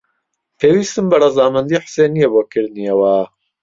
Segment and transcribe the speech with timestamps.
[0.59, 3.15] پێویستیم بە ڕەزامەندیی حوسێن نییە بۆ کردنی ئەوە.